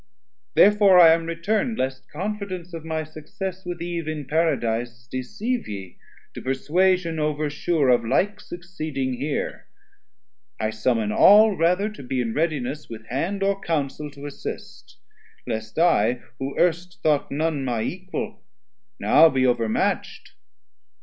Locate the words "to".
6.33-6.41, 11.89-12.01, 14.09-14.25